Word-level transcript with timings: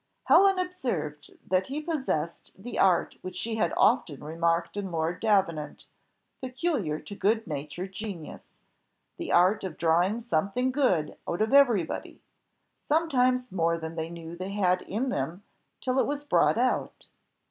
Helen 0.23 0.57
observed 0.57 1.29
that 1.47 1.67
he 1.67 1.79
possessed 1.79 2.53
the 2.57 2.79
art 2.79 3.17
which 3.21 3.35
she 3.35 3.57
had 3.57 3.71
often 3.77 4.23
remarked 4.23 4.75
in 4.75 4.91
Lord 4.91 5.19
Davenant, 5.19 5.85
peculiar 6.41 6.99
to 7.01 7.15
good 7.15 7.45
natured 7.45 7.93
genius 7.93 8.47
the 9.17 9.31
art 9.31 9.63
of 9.63 9.77
drawing 9.77 10.19
something 10.19 10.71
good 10.71 11.17
out 11.29 11.43
of 11.43 11.53
every 11.53 11.83
body; 11.83 12.19
sometimes 12.87 13.51
more 13.51 13.77
than 13.77 13.93
they 13.93 14.09
knew 14.09 14.35
they 14.35 14.53
had 14.53 14.81
in 14.81 15.09
them 15.09 15.43
till 15.81 15.99
it 15.99 16.07
was 16.07 16.23
brought 16.25 16.57
out. 16.57 17.05